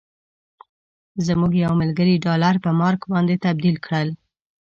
زموږ 1.27 1.51
یو 1.63 1.73
ملګري 1.81 2.15
ډالر 2.25 2.55
په 2.63 2.69
مارک 2.79 3.01
باندې 3.11 3.35
تبدیل 3.45 3.75
کړل. 3.85 4.09